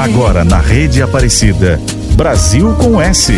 [0.00, 1.78] Agora na Rede Aparecida.
[2.14, 3.34] Brasil com S.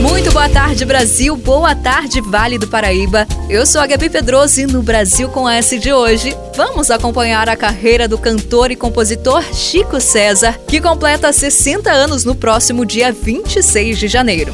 [0.00, 1.36] Muito boa tarde, Brasil.
[1.36, 3.24] Boa tarde, Vale do Paraíba.
[3.48, 7.54] Eu sou a Gabi Pedroso e no Brasil com S de hoje, vamos acompanhar a
[7.54, 13.98] carreira do cantor e compositor Chico César, que completa 60 anos no próximo dia 26
[13.98, 14.52] de janeiro.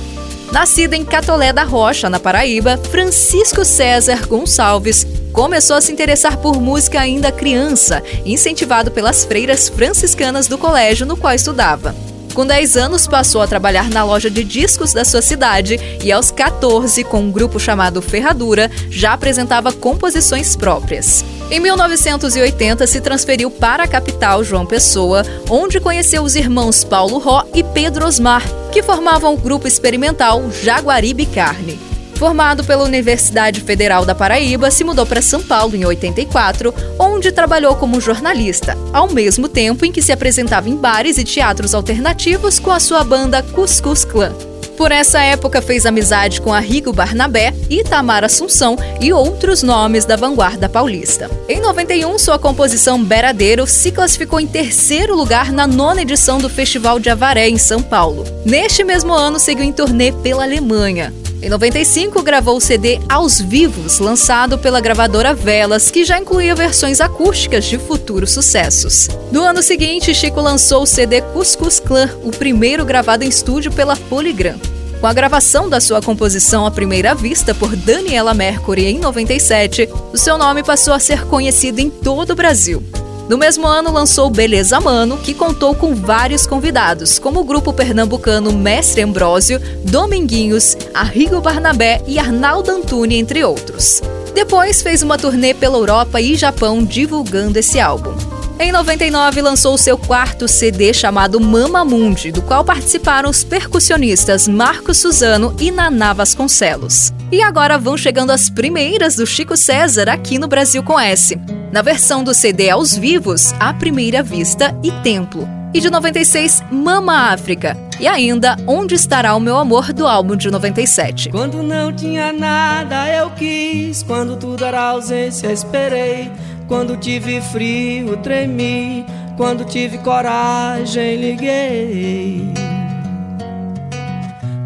[0.52, 5.06] Nascido em Catolé da Rocha, na Paraíba, Francisco César Gonçalves
[5.38, 11.16] começou a se interessar por música ainda criança, incentivado pelas freiras franciscanas do colégio no
[11.16, 11.94] qual estudava.
[12.34, 16.32] Com 10 anos, passou a trabalhar na loja de discos da sua cidade e, aos
[16.32, 21.24] 14, com um grupo chamado Ferradura, já apresentava composições próprias.
[21.52, 27.44] Em 1980, se transferiu para a capital, João Pessoa, onde conheceu os irmãos Paulo Ró
[27.54, 28.42] e Pedro Osmar,
[28.72, 31.78] que formavam o grupo experimental Jaguaribe Carne.
[32.18, 37.76] Formado pela Universidade Federal da Paraíba, se mudou para São Paulo em 84, onde trabalhou
[37.76, 42.72] como jornalista, ao mesmo tempo em que se apresentava em bares e teatros alternativos com
[42.72, 44.34] a sua banda Cuscuz Clan.
[44.76, 50.68] Por essa época fez amizade com Arrigo Barnabé, Itamar Assunção e outros nomes da vanguarda
[50.68, 51.30] paulista.
[51.48, 56.98] Em 91, sua composição Beradeiro se classificou em terceiro lugar na nona edição do Festival
[56.98, 58.24] de Avaré, em São Paulo.
[58.44, 61.12] Neste mesmo ano, seguiu em turnê pela Alemanha.
[61.40, 67.00] Em 95, gravou o CD Aos Vivos, lançado pela gravadora Velas, que já incluía versões
[67.00, 69.08] acústicas de futuros sucessos.
[69.30, 73.96] No ano seguinte, Chico lançou o CD Cuscuz Clan, o primeiro gravado em estúdio pela
[73.96, 74.58] Polygram.
[75.00, 80.18] Com a gravação da sua composição à primeira vista por Daniela Mercury em 97, o
[80.18, 82.82] seu nome passou a ser conhecido em todo o Brasil.
[83.28, 88.52] No mesmo ano, lançou Beleza Mano, que contou com vários convidados, como o grupo pernambucano
[88.52, 94.00] Mestre Ambrósio, Dominguinhos, Arrigo Barnabé e Arnaldo Antuni, entre outros.
[94.34, 98.37] Depois fez uma turnê pela Europa e Japão divulgando esse álbum.
[98.60, 104.98] Em 99, lançou seu quarto CD chamado Mama Mundi, do qual participaram os percussionistas Marcos
[104.98, 107.12] Suzano e Naná Vasconcelos.
[107.30, 111.40] E agora vão chegando as primeiras do Chico César aqui no Brasil com S.
[111.70, 115.48] Na versão do CD aos vivos, A Primeira Vista e Templo.
[115.72, 117.76] E de 96, Mama África.
[118.00, 121.28] E ainda, Onde Estará o Meu Amor, do álbum de 97.
[121.30, 124.02] Quando não tinha nada, eu quis.
[124.02, 126.32] Quando tudo era ausência, esperei.
[126.68, 129.06] Quando tive frio, tremi.
[129.38, 132.52] Quando tive coragem, liguei.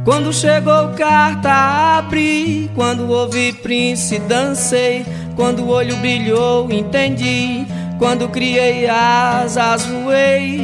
[0.05, 2.69] Quando chegou carta, abri.
[2.75, 5.07] Quando ouvi Prince, dancei.
[5.37, 7.65] Quando o olho brilhou, entendi.
[8.01, 10.61] Quando criei asas, voei.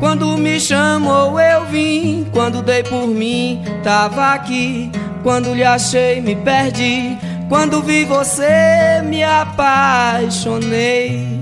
[0.00, 2.26] Quando me chamou, eu vim.
[2.32, 4.90] Quando dei por mim, tava aqui.
[5.22, 7.16] Quando lhe achei, me perdi.
[7.52, 11.38] Quando vi você, me apaixonei.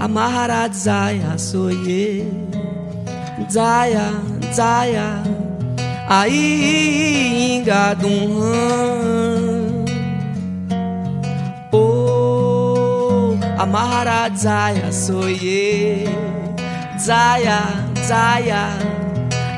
[0.00, 2.26] Amarra Zaya, sonhei.
[3.52, 4.12] Zaya,
[4.54, 5.22] Zaya.
[6.08, 8.40] Aí, Ingadum
[11.70, 16.08] Oh, Amarra Zaya, sonhei.
[16.98, 17.60] Zaya,
[18.06, 18.70] Zaya.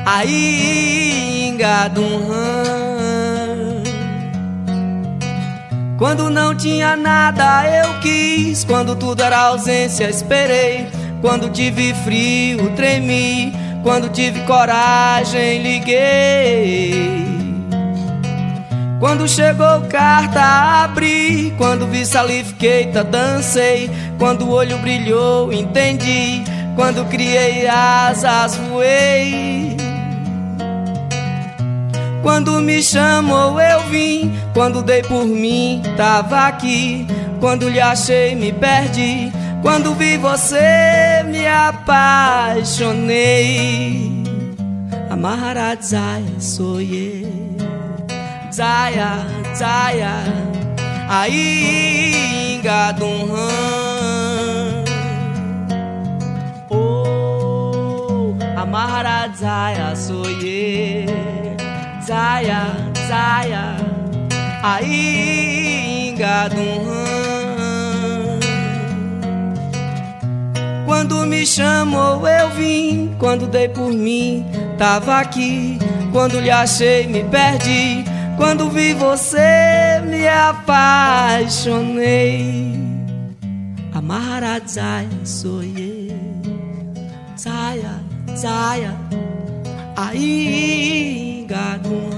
[0.05, 2.78] Aí, Ingadum
[5.99, 8.63] Quando não tinha nada, eu quis.
[8.63, 10.87] Quando tudo era ausência, esperei.
[11.19, 13.51] Quando tive frio, tremi.
[13.83, 17.27] Quando tive coragem, liguei.
[18.97, 20.41] Quando chegou carta,
[20.85, 21.53] abri.
[21.57, 23.91] Quando vi salifiqueita, dancei.
[24.17, 26.41] Quando o olho brilhou, entendi.
[26.77, 29.78] Quando criei asas, voei.
[32.21, 34.33] Quando me chamou, eu vim.
[34.53, 37.07] Quando dei por mim, tava aqui.
[37.39, 39.31] Quando lhe achei, me perdi.
[39.61, 42.89] Quando vi você, me apaixonei.
[45.09, 47.27] Amarra Zaya, sonhei.
[48.53, 49.25] Zaya,
[49.55, 50.23] Zaya.
[51.09, 53.29] Aí, Ingadum
[56.69, 61.38] Oh, Amarra Zaya, sonhei.
[62.09, 62.73] Zaya,
[63.07, 63.77] Zaya.
[64.63, 66.89] aí engadum
[70.87, 74.43] Quando me chamou eu vim, quando dei por mim
[74.75, 75.77] tava aqui,
[76.11, 78.03] quando lhe achei me perdi,
[78.37, 81.69] quando vi você me apaixonei.
[83.93, 86.11] Amaharazaya soye,
[87.37, 87.99] zaya,
[88.35, 88.95] zaya,
[89.95, 92.09] aí gadum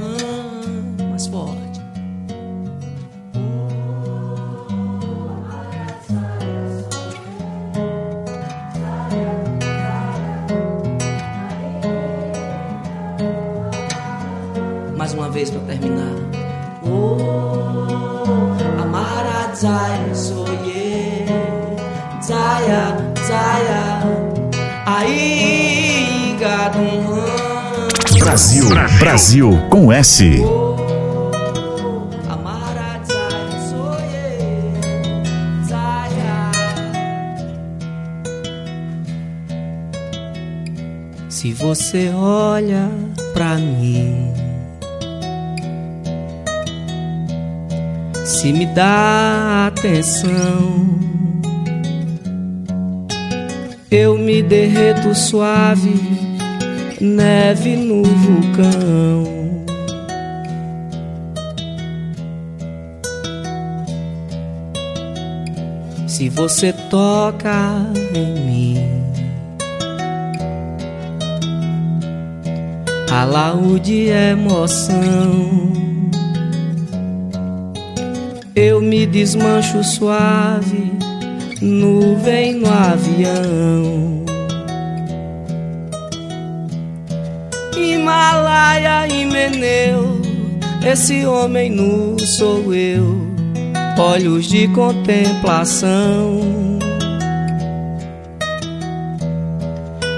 [1.09, 1.61] mais forte.
[14.97, 16.13] mais uma vez para terminar.
[16.83, 17.17] Oh,
[18.83, 21.25] Amara Zaya Soye
[22.21, 24.03] Zaya Zaya
[24.85, 27.30] Aí Gadum
[28.31, 30.41] Brasil, Brasil com S.
[41.27, 42.89] Se você olha
[43.33, 44.33] pra mim
[48.23, 50.31] se me dá atenção.
[53.91, 56.30] Eu me derreto suave,
[57.01, 59.23] neve no vulcão.
[66.07, 68.77] Se você toca em mim,
[73.09, 75.71] alaúde é emoção.
[78.55, 80.91] Eu me desmancho suave,
[81.59, 84.30] nuvem no avião.
[88.31, 90.21] Himalaia e Meneu,
[90.89, 93.27] esse homem nu sou eu,
[93.99, 96.39] olhos de contemplação.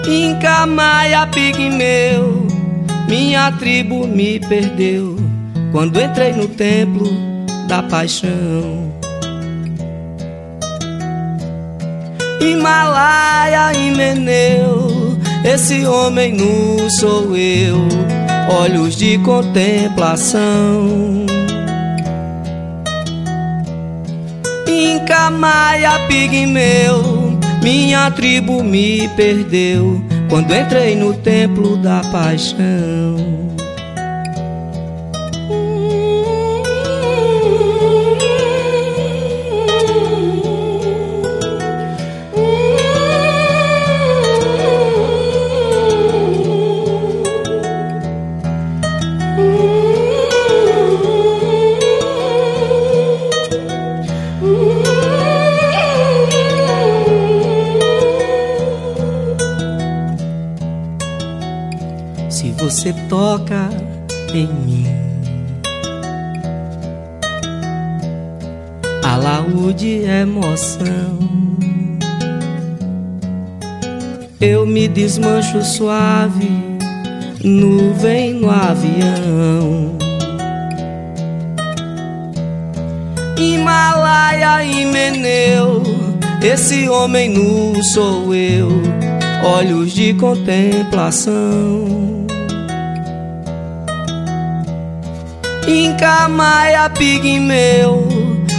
[0.07, 2.45] Inca, Maia, Pigmeu,
[3.10, 5.15] minha tribo me perdeu
[5.71, 7.07] quando entrei no templo
[7.68, 8.94] da paixão.
[12.39, 14.82] Himalaia e Meneu,
[15.43, 17.87] esse homem nu sou eu,
[18.49, 21.25] olhos de contemplação.
[24.67, 33.52] Inca, Maia, Pigmeu, minha tribo me perdeu quando entrei no templo da paixão.
[62.73, 63.69] Você toca
[64.33, 64.87] em mim.
[69.03, 71.19] Alaúde é emoção.
[74.41, 76.49] Eu me desmancho suave,
[77.43, 79.95] nuvem no avião.
[83.37, 85.83] Himalaia e Meneu,
[86.41, 88.69] esse homem nu sou eu,
[89.43, 92.23] olhos de contemplação.
[95.67, 98.08] Inca, Maia, Pigmeu,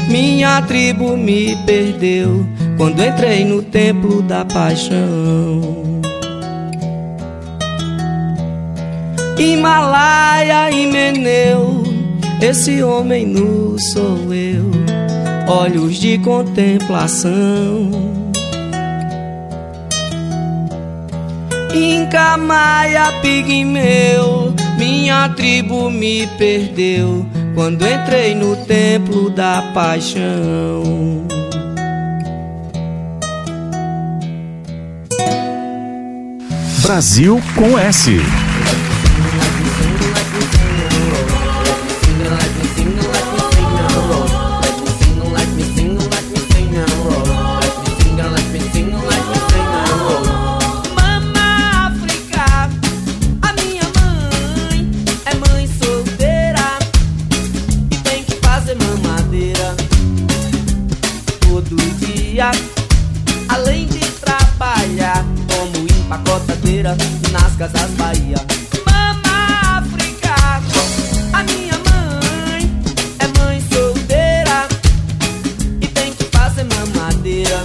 [0.09, 2.47] minha tribo me perdeu
[2.77, 6.01] quando entrei no templo da paixão.
[9.39, 11.83] Himalaia e Meneu,
[12.41, 14.71] esse homem nu sou eu,
[15.47, 17.91] olhos de contemplação.
[21.75, 27.25] Inca, Maia, Pigmeu, minha tribo me perdeu
[27.55, 31.25] quando entrei no templo da paixão.
[36.83, 38.21] Brasil com S.
[67.57, 68.37] cascas das Bahia.
[68.87, 70.35] Mama África,
[71.33, 72.83] a minha mãe
[73.21, 74.69] é mãe solteira
[75.81, 77.65] e tem que fazer mamadeira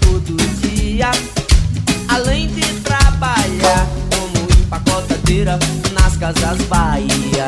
[0.00, 1.10] todo dia,
[2.08, 5.58] além de trabalhar como empacotadeira
[5.92, 7.46] nas casas Bahia.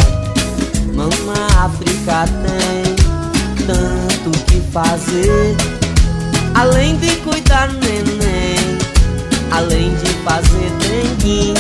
[0.95, 5.57] Mama África tem tanto que fazer,
[6.55, 8.56] além de cuidar neném
[9.57, 11.55] além de fazer dengue,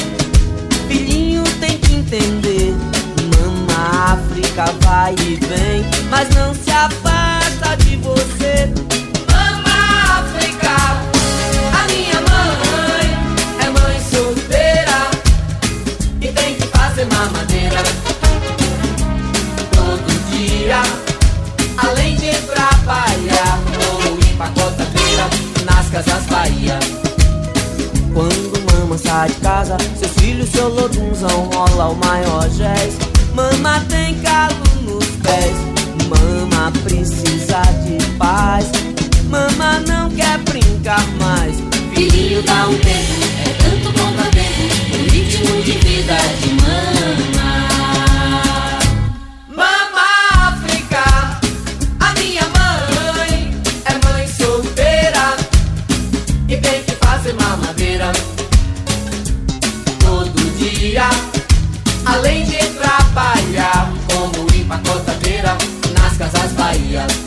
[0.86, 2.74] filhinho tem que entender.
[3.38, 8.70] Mama África vai e vem, mas não se afasta de você.
[9.30, 10.76] Mama África,
[11.72, 13.06] a minha mãe
[13.64, 15.10] é mãe solteira
[16.20, 17.82] e tem que fazer mamadeira
[19.72, 20.82] todo dia.
[21.78, 25.30] Além de trabalhar ou ir pra cotadeira
[25.64, 26.95] nas casas Bahia.
[28.16, 32.96] Quando mama sai de casa, seus filhos, seu lodunzão rola o maior jazz.
[33.34, 35.54] Mama tem calo nos pés,
[36.08, 38.72] mama precisa de paz.
[39.28, 41.56] Mama não quer brincar mais.
[41.94, 43.12] Filhinho dá um tempo,
[43.44, 46.54] é tanto também, o ritmo de vida de.
[46.54, 47.65] Mama
[66.92, 67.25] casas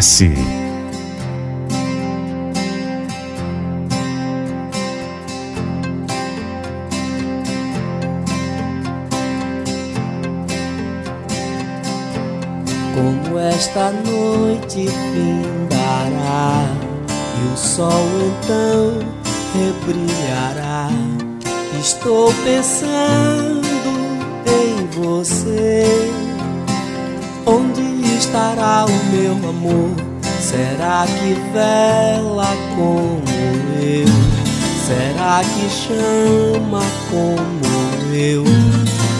[0.00, 0.24] S.
[12.94, 16.64] Como esta noite findará
[17.36, 19.00] e o sol então
[19.52, 20.88] rebrilhará.
[21.78, 23.39] Estou pensando
[29.60, 29.90] amor?
[30.40, 33.22] Será que vela como
[33.80, 34.06] eu?
[34.86, 38.44] Será que chama como eu?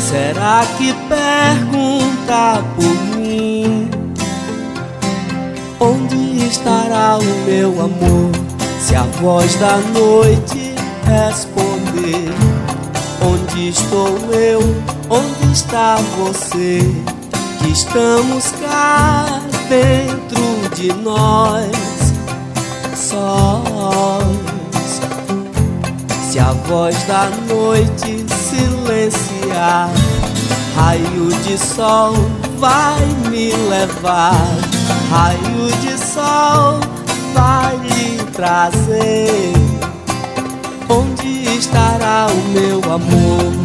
[0.01, 3.89] Será que pergunta por mim?
[5.79, 8.33] Onde estará o meu amor?
[8.81, 10.75] Se a voz da noite
[11.07, 12.33] responder:
[13.23, 14.61] Onde estou eu?
[15.09, 16.81] Onde está você?
[17.61, 21.71] Que estamos cá dentro de nós,
[22.97, 24.25] sós.
[26.29, 29.89] Se a voz da noite silenciar,
[30.77, 32.15] raio de sol
[32.59, 33.01] vai
[33.31, 34.35] me levar,
[35.09, 36.81] raio de sol
[37.33, 39.53] vai lhe trazer.
[40.89, 43.60] Onde estará o meu amor?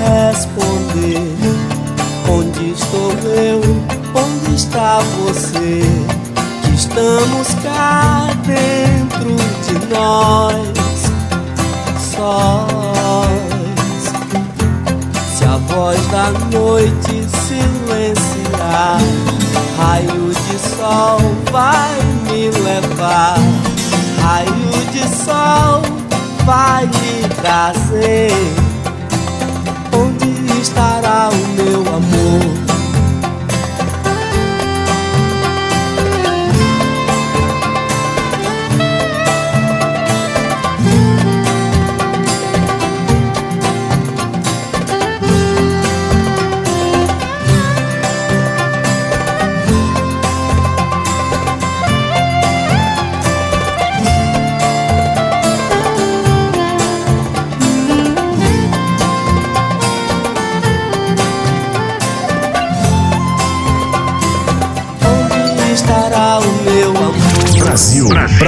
[0.00, 1.18] Responder:
[2.28, 3.60] Onde estou eu?
[4.14, 5.82] Onde está você?
[6.62, 10.56] Que estamos cá dentro de nós,
[12.16, 12.80] sós.
[15.36, 19.00] Se a voz da noite silenciar,
[19.78, 23.38] raio de sol vai me levar,
[24.22, 25.82] raio de sol
[26.44, 28.59] vai lhe trazer
[31.28, 32.59] o meu amor.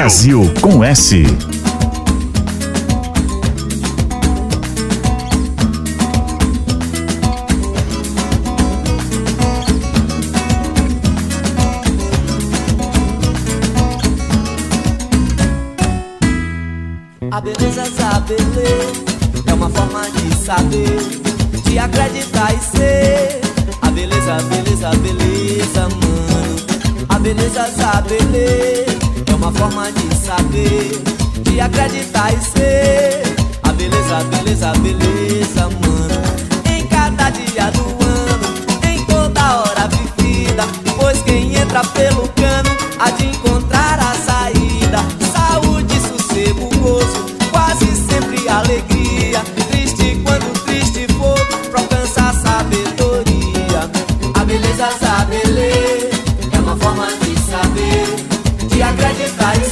[0.03, 1.23] Brasil com S.
[17.31, 18.93] A beleza saber ler
[19.47, 20.99] é uma forma de saber,
[21.65, 23.41] de acreditar e ser.
[23.81, 26.57] A beleza, beleza, beleza, mano.
[27.09, 28.92] A beleza saber ler
[29.43, 31.03] uma forma de saber,
[31.43, 33.23] de acreditar e ser.
[33.65, 36.23] A beleza, a beleza, a beleza, mano.
[36.71, 40.63] Em cada dia do ano, em toda hora vivida.
[40.97, 42.71] Pois quem entra pelo cano,
[43.01, 43.52] a de encontrar.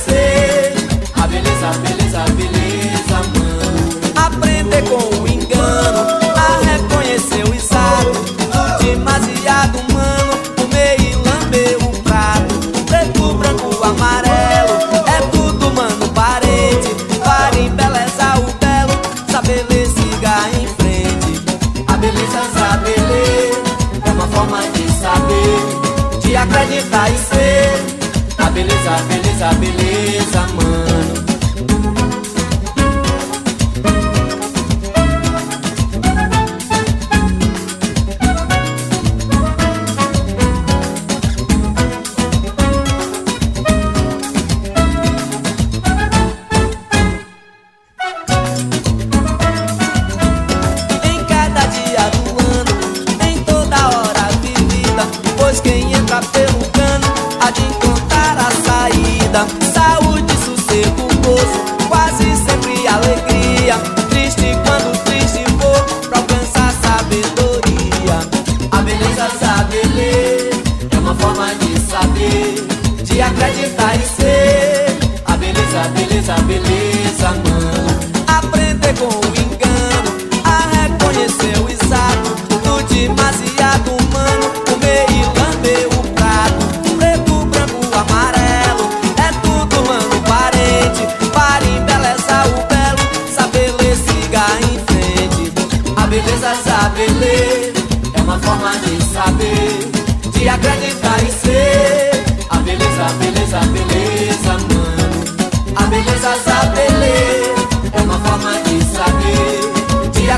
[0.09, 0.73] enaltecer
[1.15, 2.00] a beleza, a beleza.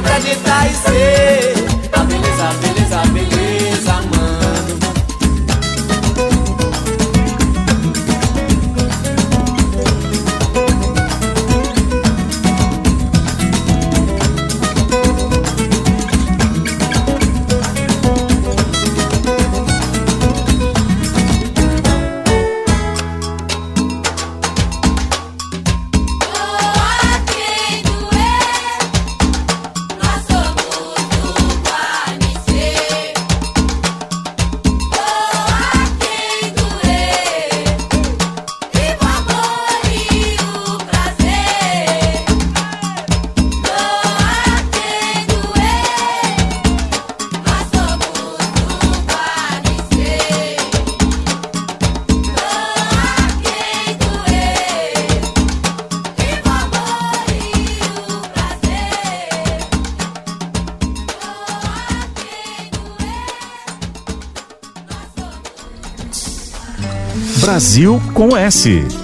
[0.03, 0.92] Prata de Tais
[68.13, 69.02] com S.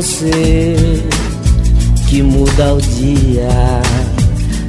[0.00, 1.04] você
[2.08, 3.82] que muda o dia.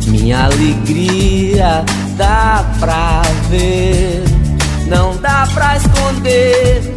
[0.08, 1.86] Minha alegria
[2.17, 4.24] dá pra ver,
[4.88, 6.94] não dá pra esconder.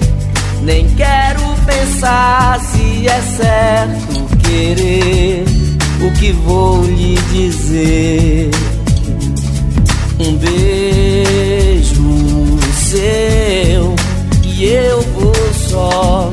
[0.62, 5.44] Nem quero pensar se é certo querer
[6.00, 8.50] o que vou lhe dizer.
[10.18, 12.02] Um beijo
[12.72, 13.94] seu
[14.42, 15.34] e eu vou
[15.68, 16.32] só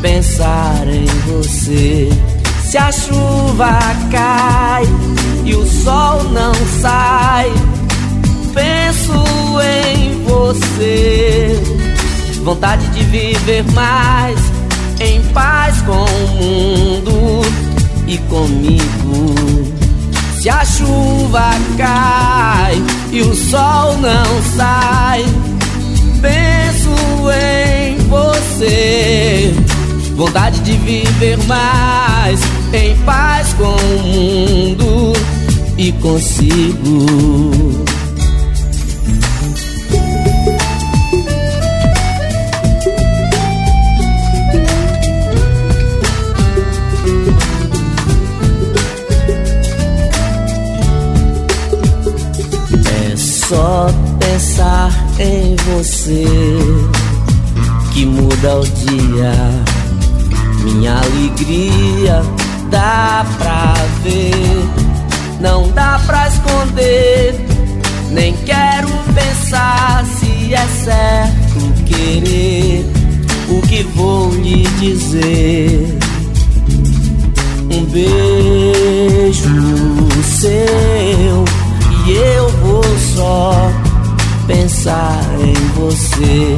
[0.00, 2.08] pensar em você.
[2.64, 3.78] Se a chuva
[4.10, 4.84] cai
[5.44, 7.50] e o sol não sai,
[8.52, 9.12] penso
[9.62, 11.60] em você.
[12.42, 14.38] Vontade de viver mais
[15.00, 17.42] em paz com o mundo
[18.06, 19.34] e comigo.
[20.40, 25.24] Se a chuva cai e o sol não sai,
[26.20, 26.90] penso
[27.30, 29.54] em você.
[30.16, 32.40] Vontade de viver mais
[32.72, 35.12] em paz com o mundo
[35.76, 37.06] e consigo.
[53.12, 56.24] É só pensar em você
[57.92, 59.75] que muda o dia.
[60.66, 62.22] Minha alegria
[62.70, 64.68] dá pra ver,
[65.40, 67.40] não dá pra esconder.
[68.10, 72.84] Nem quero pensar se é certo querer
[73.48, 75.98] o que vou lhe dizer.
[77.70, 79.48] Um beijo
[80.24, 81.44] seu
[82.06, 82.82] e eu vou
[83.14, 83.70] só
[84.48, 86.56] pensar em você.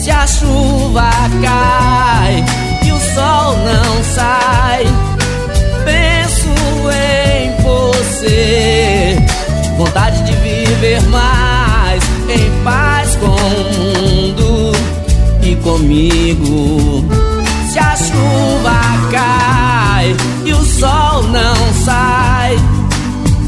[0.00, 1.10] Se a chuva
[1.42, 2.69] cai
[3.14, 4.86] sol não sai,
[5.84, 6.48] penso
[6.92, 9.16] em você.
[9.76, 14.72] Vontade de viver mais em paz com o mundo
[15.42, 17.04] e comigo.
[17.70, 22.56] Se a chuva cai e o sol não sai,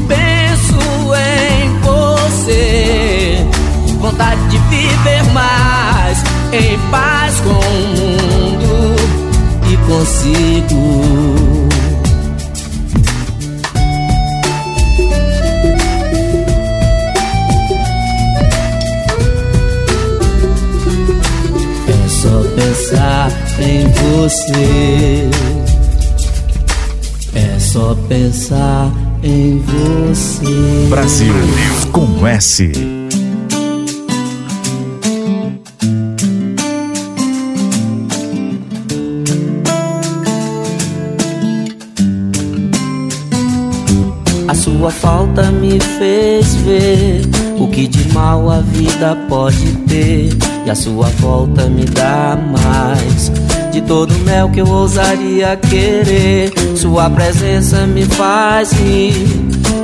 [0.07, 0.79] penso
[1.15, 3.45] em você.
[3.99, 7.62] Vontade de viver mais em paz com
[9.93, 11.69] consigo.
[21.87, 25.29] É só pensar em você.
[27.35, 28.91] É só pensar
[29.23, 30.87] em você.
[30.89, 31.33] Brasil
[31.91, 33.02] com S.
[44.83, 47.21] sua falta me fez ver
[47.57, 50.29] o que de mal a vida pode ter.
[50.65, 53.31] E a sua volta me dá mais
[53.71, 56.51] de todo mel que eu ousaria querer.
[56.75, 59.13] Sua presença me faz rir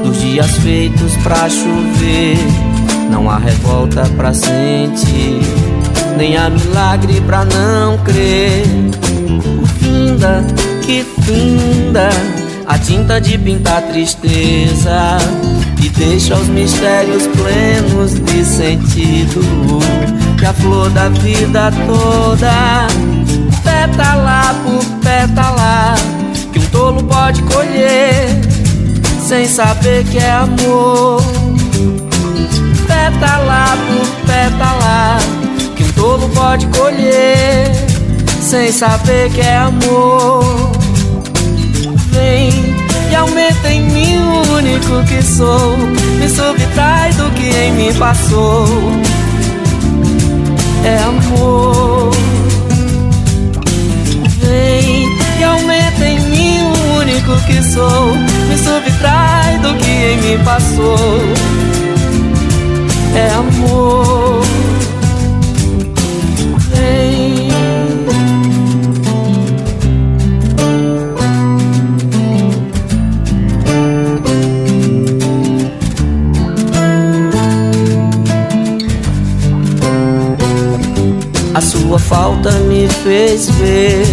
[0.03, 2.37] dos dias feitos pra chover.
[3.09, 5.39] Não há revolta pra sentir,
[6.17, 8.65] nem há milagre pra não crer.
[9.79, 10.45] Finda,
[10.85, 12.09] que finda
[12.69, 15.17] a tinta de pintar tristeza
[15.83, 19.41] e deixa os mistérios plenos de sentido.
[20.37, 22.87] Que a flor da vida toda
[23.63, 25.95] pétala por pétala
[26.53, 28.39] que um tolo pode colher
[29.19, 31.23] sem saber que é amor.
[32.87, 35.17] Pétala por pétala
[35.75, 37.71] que um tolo pode colher
[38.39, 40.78] sem saber que é amor
[42.29, 42.51] vem
[43.11, 45.77] e aumenta em mim o único que sou.
[46.19, 48.65] Me subtrai do que em mim passou.
[50.83, 52.11] É amor.
[54.41, 55.07] Vem
[55.39, 58.15] e aumenta em mim o único que sou.
[58.49, 61.19] Me subtrai do que em mim passou.
[63.15, 64.48] É amor.
[81.89, 84.05] Sua falta me fez ver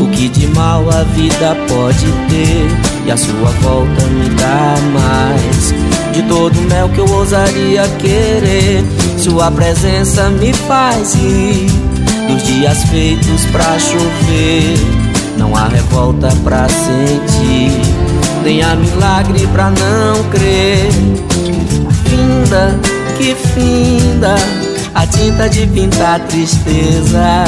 [0.00, 2.66] o que de mal a vida pode ter.
[3.06, 5.72] E a sua volta me dá mais
[6.12, 8.84] de todo o mel que eu ousaria querer.
[9.18, 11.70] Sua presença me faz rir
[12.26, 14.74] dos dias feitos pra chover.
[15.38, 17.70] Não há revolta pra sentir,
[18.42, 20.90] nem há milagre pra não crer.
[22.04, 22.80] Finda,
[23.16, 27.44] que finda a tinta de pintar tristeza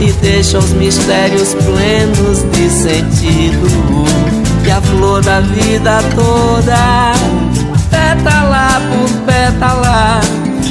[0.00, 3.66] e deixa os mistérios plenos de sentido
[4.66, 7.12] e a flor da vida toda,
[7.90, 10.20] pétala por pétala,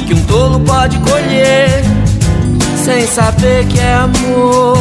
[0.06, 1.84] que um tolo pode colher
[2.84, 4.78] sem saber que é amor.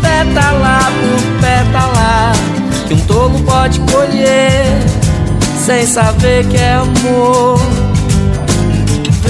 [0.00, 2.32] Pétala por pétala,
[2.86, 4.64] que um tolo pode colher
[5.64, 7.60] sem saber que é amor.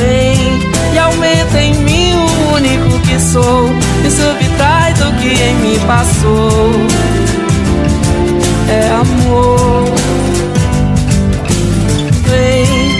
[0.00, 0.58] Vem
[0.94, 3.68] e aumenta em mim o único que sou,
[4.02, 6.72] e subtrai do que em mim passou.
[8.66, 9.84] É amor.
[12.24, 12.96] Vem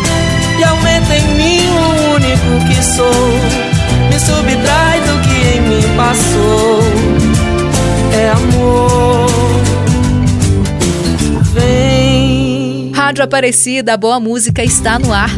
[0.58, 3.28] e aumenta em mim o único que sou,
[4.10, 6.82] me subtrai do que em mim passou.
[8.12, 9.30] É amor.
[11.54, 12.92] Vem.
[12.94, 15.30] Rádio Aparecida, a boa música está no ar.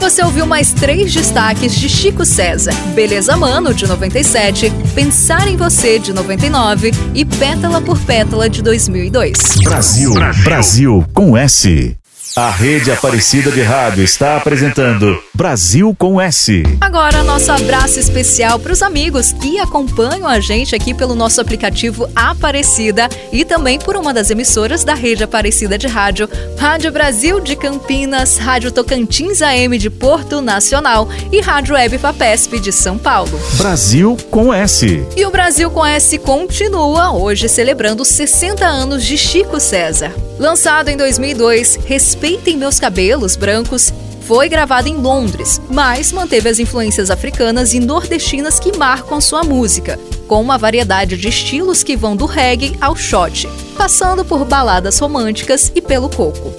[0.00, 5.98] Você ouviu mais três destaques de Chico César: Beleza Mano, de 97, Pensar em Você,
[5.98, 9.32] de 99 e Pétala por Pétala, de 2002.
[9.62, 11.99] Brasil, Brasil com S.
[12.36, 16.62] A rede Aparecida de Rádio está apresentando Brasil com S.
[16.80, 22.08] Agora, nosso abraço especial para os amigos que acompanham a gente aqui pelo nosso aplicativo
[22.14, 27.56] Aparecida e também por uma das emissoras da rede Aparecida de Rádio, Rádio Brasil de
[27.56, 33.40] Campinas, Rádio Tocantins AM de Porto Nacional e Rádio Web Papesp de São Paulo.
[33.54, 35.04] Brasil com S.
[35.16, 40.12] E o Brasil com S continua hoje celebrando 60 anos de Chico César.
[40.38, 41.80] Lançado em 2002,
[42.20, 48.60] Respeitem Meus Cabelos Brancos foi gravado em Londres, mas manteve as influências africanas e nordestinas
[48.60, 53.48] que marcam sua música, com uma variedade de estilos que vão do reggae ao shot,
[53.74, 56.52] passando por baladas românticas e pelo coco.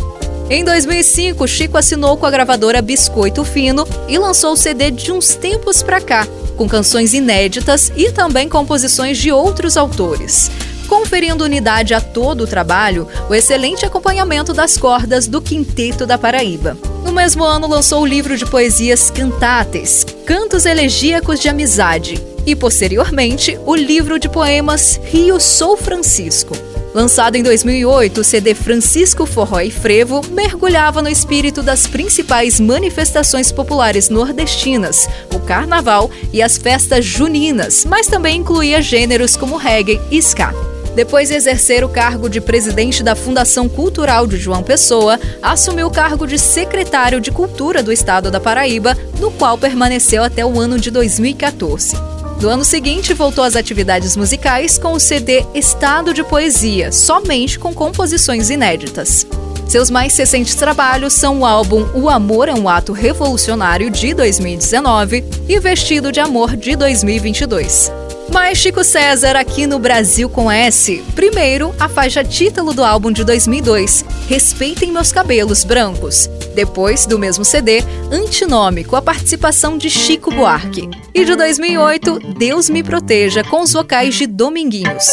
[0.50, 5.36] Em 2005, Chico assinou com a gravadora Biscoito Fino e lançou o CD de uns
[5.36, 10.50] tempos pra cá, com canções inéditas e também composições de outros autores
[10.92, 16.78] conferindo unidade a todo o trabalho, o excelente acompanhamento das cordas do Quinteto da Paraíba.
[17.06, 23.58] No mesmo ano, lançou o livro de poesias Cantates, Cantos Elegíacos de Amizade, e, posteriormente,
[23.66, 26.58] o livro de poemas Rio Sou Francisco.
[26.94, 33.50] Lançado em 2008, o CD Francisco Forró e Frevo mergulhava no espírito das principais manifestações
[33.50, 40.18] populares nordestinas, o carnaval e as festas juninas, mas também incluía gêneros como reggae e
[40.18, 40.54] ska.
[40.96, 45.92] Depois de exercer o cargo de presidente da Fundação Cultural de João Pessoa, assumiu o
[45.92, 50.78] cargo de secretário de Cultura do Estado da Paraíba, no qual permaneceu até o ano
[50.78, 51.96] de 2014.
[52.42, 57.74] No ano seguinte, voltou às atividades musicais com o CD Estado de Poesia, somente com
[57.74, 59.26] composições inéditas.
[59.68, 65.24] Seus mais recentes trabalhos são o álbum O Amor é um Ato Revolucionário de 2019
[65.48, 67.90] e Vestido de Amor de 2022.
[68.34, 71.04] Mas Chico César aqui no Brasil com S.
[71.14, 76.28] Primeiro, a faixa título do álbum de 2002, Respeitem Meus Cabelos Brancos.
[76.56, 80.90] Depois, do mesmo CD, Antinome, com a participação de Chico Buarque.
[81.14, 85.06] E de 2008, Deus Me Proteja, com os vocais de Dominguinhos.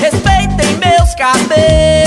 [0.00, 1.97] Respeitem meus cabelos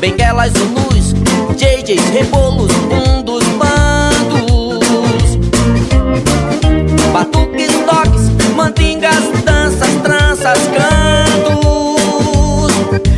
[0.00, 1.12] Benguelas, Zulus,
[1.58, 5.36] JJs, rebolos, um dos bandos.
[7.12, 11.60] Batuques, toques, mandingas, danças, tranças, cantos.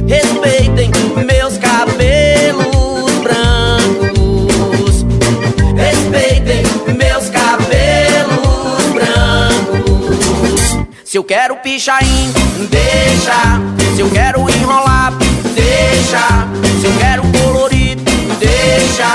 [0.09, 0.91] Respeitem
[1.25, 5.07] meus cabelos brancos.
[5.77, 6.65] Respeitem
[6.97, 10.79] meus cabelos brancos.
[11.05, 12.33] Se eu quero pichain,
[12.69, 13.61] deixa.
[13.95, 14.52] Se eu quero
[16.13, 16.47] deixa.
[16.81, 17.97] Se eu quero colorir,
[18.39, 19.15] deixa.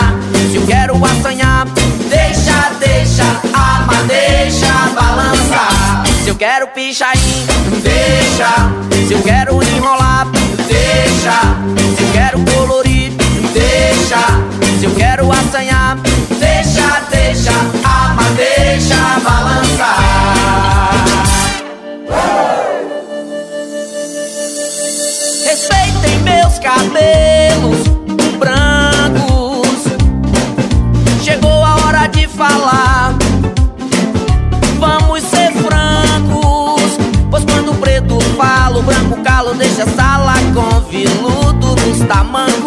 [0.50, 1.68] Se eu quero assanhar,
[2.10, 3.24] deixa, deixa.
[3.54, 6.04] Ama, deixa balançar.
[6.24, 7.20] Se eu quero pichain,
[7.84, 8.72] deixa.
[9.08, 9.67] Se eu quero
[26.98, 27.88] cabelos
[28.40, 29.84] brancos.
[31.24, 33.16] Chegou a hora de falar.
[34.80, 36.98] Vamos ser francos.
[37.30, 42.67] Pois quando o preto fala, o branco calo deixa a sala com viludo nos tamancos.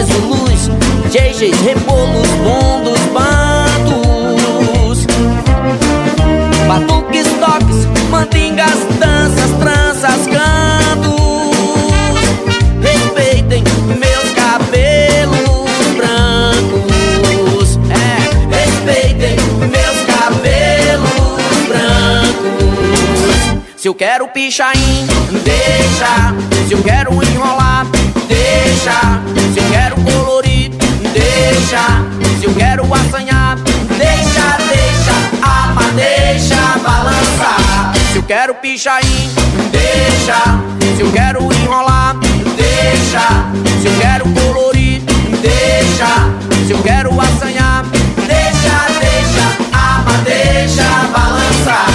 [0.00, 0.70] Benguelas, Zulus,
[1.10, 5.06] JJs, rebolos, bundos, bantos.
[6.66, 11.50] Batuques, toques, mandingas, danças, tranças, cantos.
[12.80, 13.62] Respeitem
[13.98, 17.78] meus cabelos brancos.
[17.90, 19.36] É, respeitem
[19.68, 21.10] meus cabelos
[21.68, 23.40] brancos.
[23.76, 25.06] Se eu quero pichain,
[25.44, 26.34] deixa.
[26.68, 27.86] Se eu quero enrolar,
[28.28, 29.39] deixa.
[31.70, 32.40] Deixa.
[32.40, 33.56] Se eu quero assanhar,
[33.96, 35.12] deixa, deixa.
[35.40, 37.92] Ama, deixa balançar.
[38.12, 39.30] Se eu quero pichain,
[39.70, 40.42] deixa.
[40.96, 42.16] Se eu quero enrolar,
[42.56, 43.20] deixa.
[43.80, 45.00] Se eu quero colorir,
[45.40, 46.06] deixa.
[46.66, 47.84] Se eu quero assanhar,
[48.26, 49.46] deixa, deixa.
[49.72, 51.86] Ama, deixa balançar.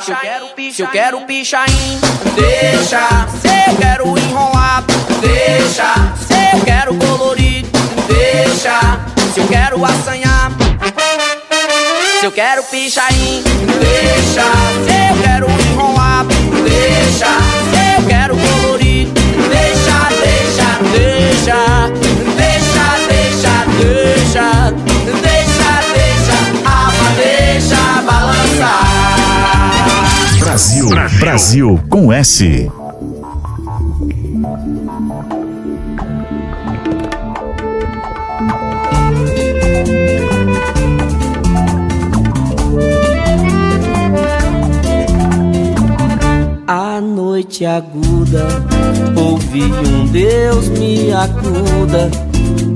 [0.00, 2.00] Se eu quero se eu quero pichain,
[2.34, 3.06] deixa.
[3.42, 4.82] Se eu quero enrolar,
[5.20, 6.23] deixa.
[9.84, 10.50] Assanhar,
[12.20, 13.42] se eu quero pichain,
[13.80, 14.42] deixa.
[14.84, 16.24] Se eu quero enrolar,
[16.64, 17.26] deixa.
[17.70, 19.08] Se eu quero colorir,
[19.50, 21.90] deixa, deixa, deixa.
[22.36, 24.46] Deixa, deixa, deixa.
[25.22, 26.38] Deixa, deixa.
[27.16, 28.84] Deixa balançar.
[30.38, 32.70] Brasil, Brasil com S.
[47.34, 48.46] noite aguda,
[49.16, 52.08] ouvi um Deus me acuda,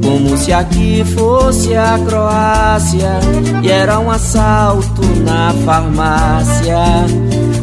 [0.02, 3.20] como se aqui fosse a Croácia
[3.62, 6.76] e era um assalto na farmácia.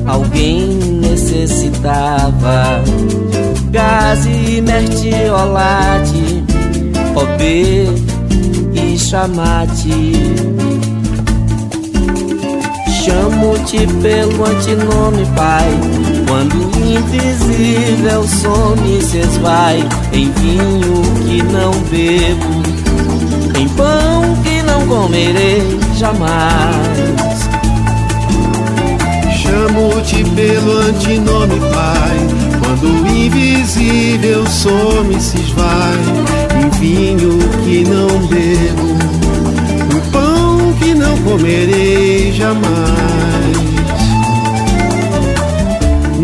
[0.07, 0.67] Alguém
[1.01, 2.81] necessitava
[3.71, 6.45] gás e mertiolate,
[7.13, 7.43] OB
[8.73, 10.13] e chamate.
[13.03, 16.14] Chamo-te pelo antinome, Pai.
[16.27, 22.63] Quando o invisível some se esvai em vinho que não bebo,
[23.59, 27.49] em pão que não comerei jamais.
[29.37, 32.17] Chamo-te pelo antinome, Pai.
[32.59, 35.99] Quando o invisível some se esvai
[36.59, 38.97] em vinho que não bebo,
[39.93, 43.64] no pão que não comerei jamais.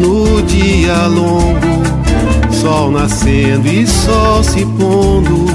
[0.01, 5.45] No dia longo, sol nascendo e sol se pondo,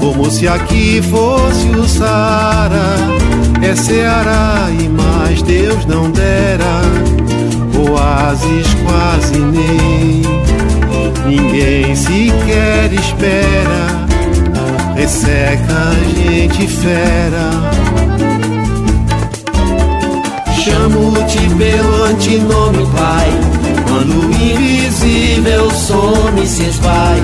[0.00, 2.96] como se aqui fosse o Saara,
[3.62, 6.82] é Ceará e mais Deus não dera,
[7.88, 10.22] oásis quase nem,
[11.24, 14.06] ninguém sequer espera,
[14.96, 17.50] resseca a gente fera.
[20.64, 23.45] Chamo-te pelo antinome, Pai.
[24.96, 27.20] Invisível some se esvai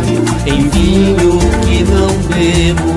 [0.47, 2.93] em vinho que não bebo,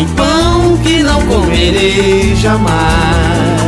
[0.00, 3.66] em pão que não comerei jamais.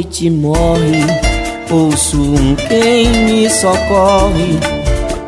[0.00, 1.04] Noite morre,
[1.70, 4.58] ouço um quem me socorre,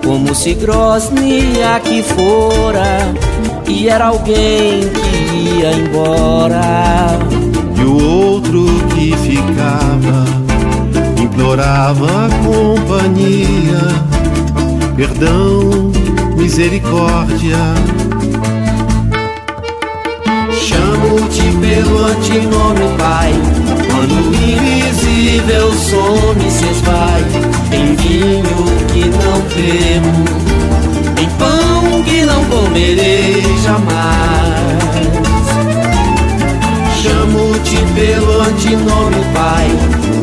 [0.03, 3.12] como se Grozny aqui fora,
[3.68, 7.18] e era alguém que ia embora.
[7.79, 8.64] E o outro
[8.95, 10.25] que ficava
[11.23, 13.79] implorava companhia,
[14.97, 15.93] perdão,
[16.35, 17.59] misericórdia.
[20.51, 23.62] Chamo-te pelo antinome, Pai.
[23.93, 27.22] Quando o invisível some se esvai
[27.72, 30.24] em vinho que não bebo,
[31.20, 34.72] em pão que não comerei jamais.
[37.03, 39.68] Chamo-te pelo antinome, Pai.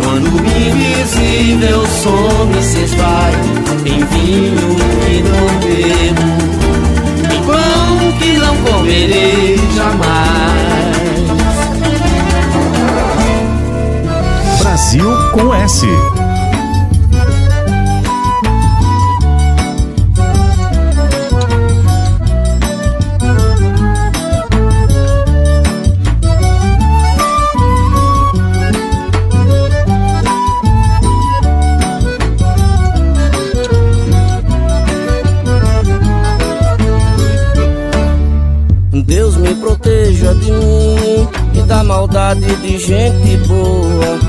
[0.04, 3.34] Quando o invisível some se esvai
[3.86, 6.28] em vinho que não bebo,
[7.36, 10.79] em pão que não comerei jamais.
[14.80, 15.04] Brasil
[15.34, 15.86] com S.
[39.06, 44.29] Deus me proteja de mim e da maldade de gente boa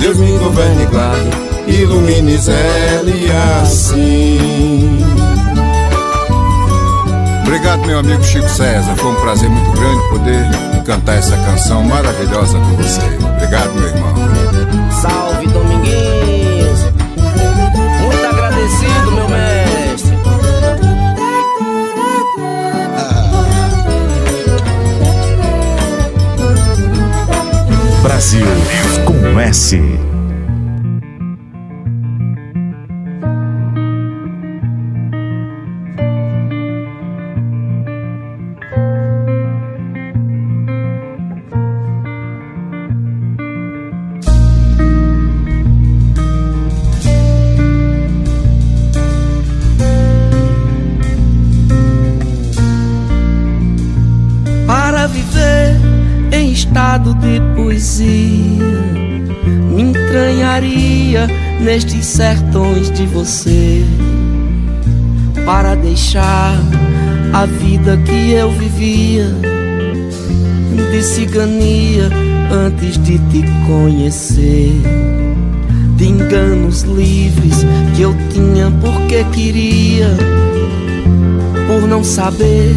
[0.00, 1.30] Deus me governe e guarde,
[1.66, 3.02] ilumine Zé
[3.62, 4.98] assim.
[7.42, 8.94] Obrigado, meu amigo Chico César.
[8.96, 10.44] Foi um prazer muito grande poder
[10.86, 13.00] cantar essa canção maravilhosa com você.
[13.36, 14.14] Obrigado, meu irmão.
[15.02, 16.80] Salve, Dominguinhos.
[18.00, 20.16] Muito agradecido, meu mestre.
[28.02, 28.46] Brasil
[29.32, 30.09] com
[61.60, 63.84] nestes sertões de você
[65.44, 66.58] para deixar
[67.32, 69.26] a vida que eu vivia
[70.90, 72.10] de cigania
[72.50, 74.72] antes de te conhecer,
[75.96, 80.08] de enganos livres que eu tinha porque queria,
[81.68, 82.74] por não saber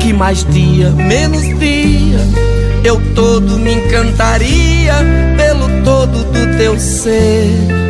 [0.00, 2.18] que mais dia, menos dia,
[2.82, 4.94] eu todo me encantaria
[5.36, 7.89] pelo todo do teu ser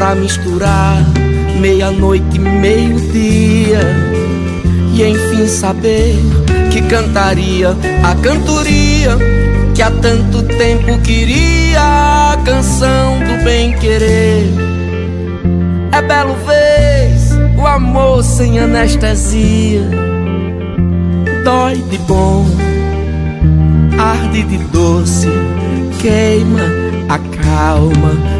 [0.00, 0.96] pra misturar
[1.60, 3.80] meia-noite e meio-dia
[4.94, 6.16] e enfim saber
[6.72, 9.18] que cantaria a cantoria
[9.74, 11.82] que há tanto tempo queria
[12.32, 14.48] a canção do bem querer.
[15.92, 19.82] É belo vez o amor sem anestesia
[21.44, 22.46] dói de bom,
[23.98, 25.28] arde de doce,
[26.00, 26.62] queima,
[27.06, 28.39] acalma,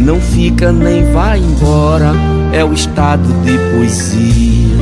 [0.00, 2.12] não fica nem vai embora,
[2.52, 4.79] é o estado de poesia.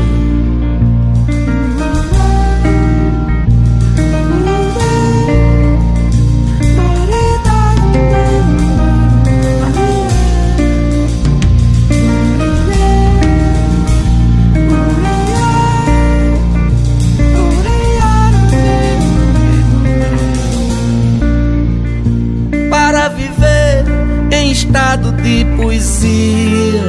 [24.58, 26.82] Estado de poesia.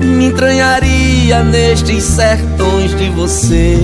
[0.00, 3.76] Me entranharia nestes sertões de você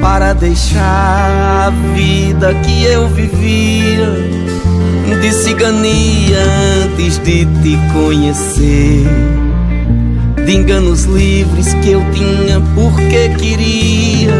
[0.00, 4.10] para deixar a vida que eu vivia
[5.20, 6.38] de cigania
[6.82, 9.04] antes de te conhecer.
[10.46, 14.32] De enganos livres que eu tinha porque queria,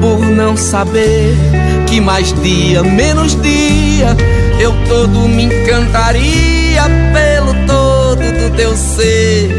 [0.00, 1.34] por não saber
[1.86, 4.16] que mais dia, menos dia,
[4.60, 6.82] eu todo me encantaria
[7.12, 9.50] pelo todo do teu ser.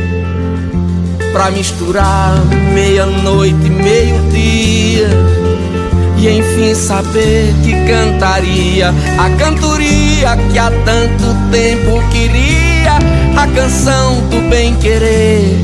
[1.32, 2.36] Pra misturar
[2.74, 5.10] meia-noite e meio-dia.
[6.18, 12.98] E enfim saber que cantaria a cantoria que há tanto tempo queria,
[13.38, 15.58] a canção do bem-querer.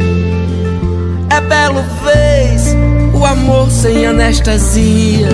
[1.30, 2.74] É belo vez
[3.14, 5.28] o amor sem anestesia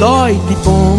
[0.00, 0.98] dói de bom,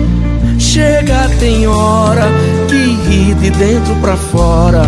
[0.71, 2.29] Chega, tem hora
[2.69, 4.83] que ri de dentro pra fora,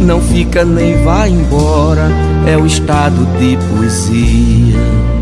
[0.00, 2.08] não fica nem vai embora,
[2.46, 5.15] é o estado de poesia.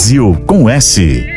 [0.00, 1.29] Brasil com S.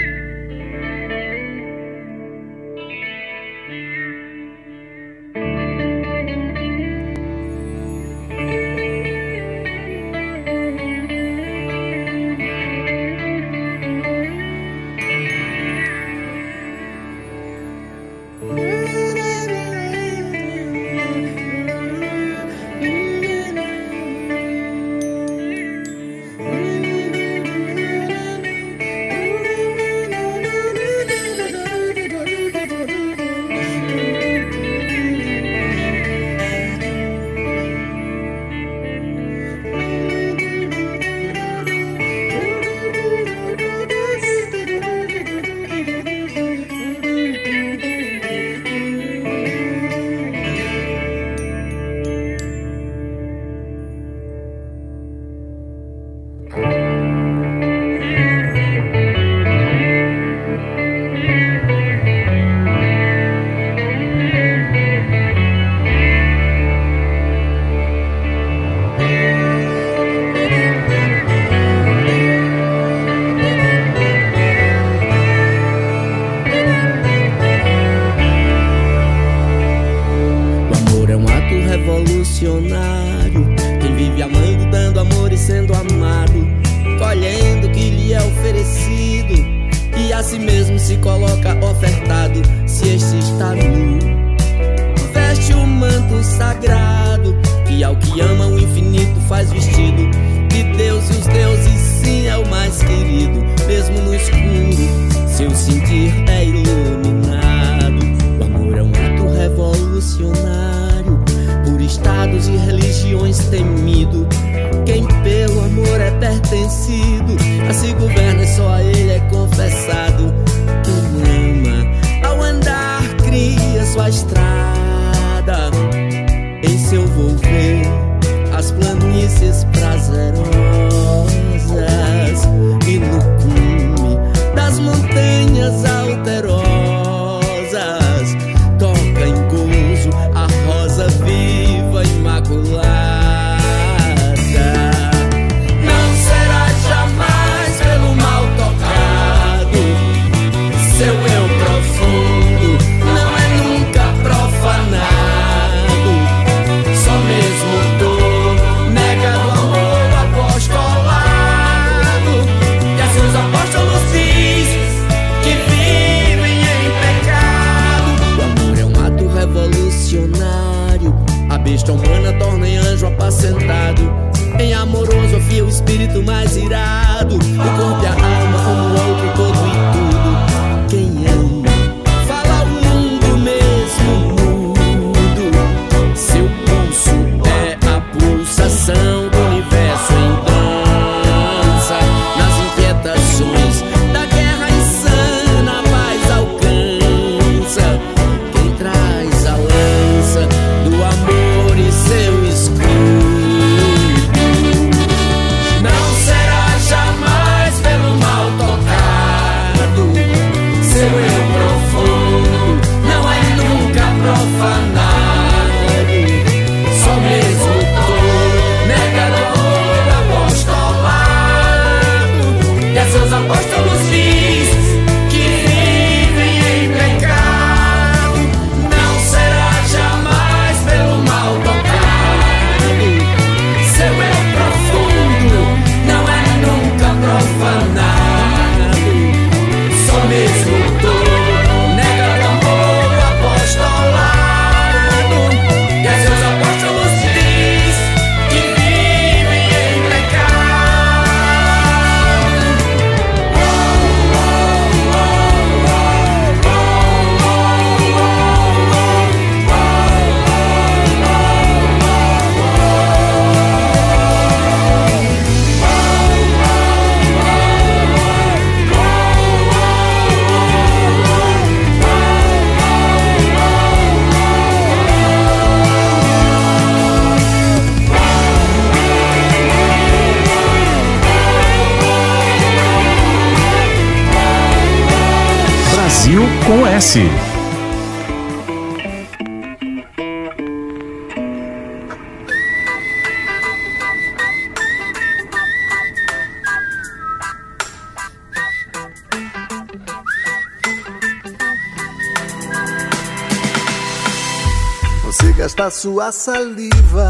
[305.94, 307.30] sua saliva.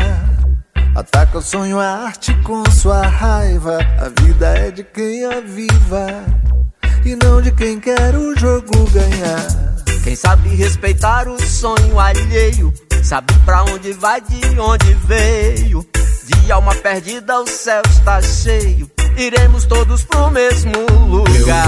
[0.95, 3.78] Ataca o sonho, a arte com sua raiva.
[3.99, 6.24] A vida é de quem a viva
[7.05, 9.47] e não de quem quer o jogo ganhar.
[10.03, 15.86] Quem sabe respeitar o sonho alheio, sabe pra onde vai, de onde veio.
[16.26, 18.89] De alma perdida, o céu está cheio.
[19.18, 20.72] Iremos todos pro mesmo
[21.09, 21.68] lugar.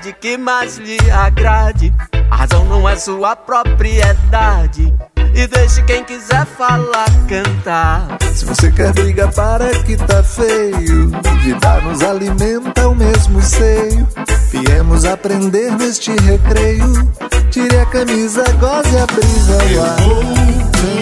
[0.00, 1.92] que mais lhe agrade.
[2.30, 4.92] A razão não é sua propriedade.
[5.34, 8.18] E deixe quem quiser falar, cantar.
[8.34, 11.10] Se você quer briga, para que tá feio.
[11.42, 14.06] Vida nos alimenta o mesmo seio.
[14.50, 16.92] Viemos aprender neste recreio.
[17.50, 19.58] Tire a camisa, goze a brisa.
[19.72, 20.24] Eu vou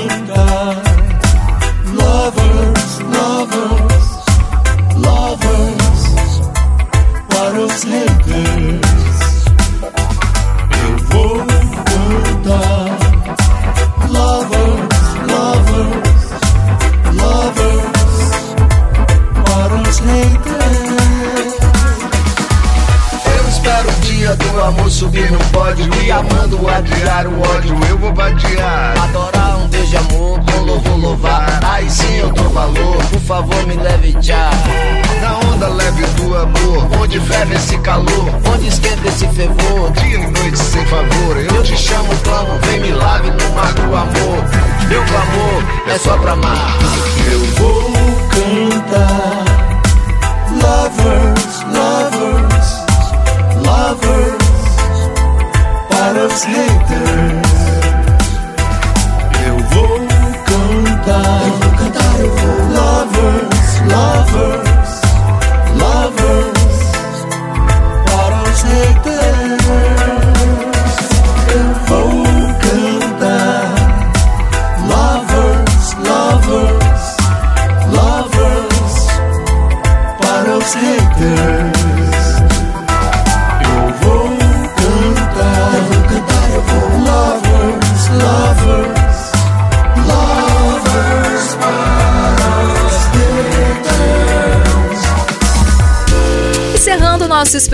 [0.08, 0.82] cantar.
[1.94, 4.24] Lovers, lovers,
[4.96, 5.64] lovers.
[7.28, 8.83] Para os haters.
[24.36, 28.94] Do amor subir no pódio E amando adiar o ódio Eu vou vadiar.
[29.02, 32.96] Adorar um Deus de amor Com louvor louvar Aí sim eu dou valor.
[33.10, 34.50] Por favor me leve já.
[35.20, 38.28] Na onda leve do amor Onde ferve esse calor.
[38.52, 39.90] Onde esquenta esse fervor.
[39.92, 43.82] Dia e noite sem favor Eu te chamo plano Vem me lave no mar do
[43.82, 44.44] amor.
[44.88, 46.78] Meu amor é só pra amar.
[47.30, 47.92] Eu vou
[48.30, 49.54] cantar
[50.54, 52.83] Lovers, lovers,
[53.64, 54.44] lovers
[55.90, 57.43] Para os haters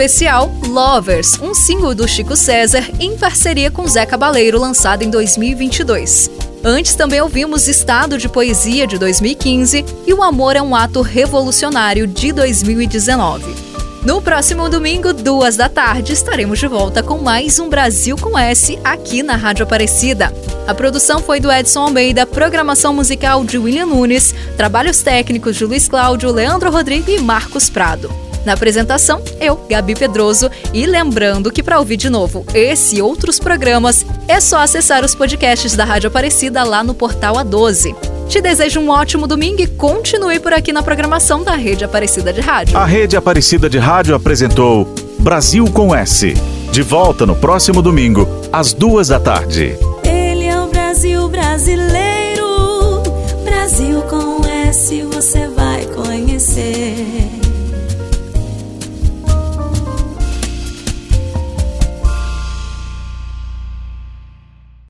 [0.01, 6.31] especial Lovers, um single do Chico César em parceria com Zé Cabaleiro, lançado em 2022.
[6.65, 12.07] Antes também ouvimos Estado de Poesia de 2015 e O Amor é um Ato Revolucionário
[12.07, 13.55] de 2019.
[14.03, 18.79] No próximo domingo, duas da tarde, estaremos de volta com mais um Brasil com S
[18.83, 20.33] aqui na Rádio Aparecida.
[20.67, 25.87] A produção foi do Edson Almeida, programação musical de William Nunes, trabalhos técnicos de Luiz
[25.89, 28.30] Cláudio, Leandro Rodrigo e Marcos Prado.
[28.51, 33.39] Na apresentação, eu, Gabi Pedroso, e lembrando que para ouvir de novo esse e outros
[33.39, 37.95] programas, é só acessar os podcasts da Rádio Aparecida lá no portal A12.
[38.29, 42.41] Te desejo um ótimo domingo e continue por aqui na programação da Rede Aparecida de
[42.41, 42.77] Rádio.
[42.77, 46.35] A Rede Aparecida de Rádio apresentou Brasil com S.
[46.73, 49.79] De volta no próximo domingo, às duas da tarde.
[50.03, 53.01] Ele é o Brasil brasileiro.
[53.45, 56.90] Brasil com S você vai conhecer.